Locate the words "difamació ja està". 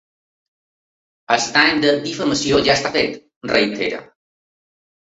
2.07-2.95